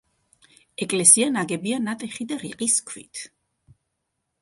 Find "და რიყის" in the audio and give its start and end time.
2.35-2.81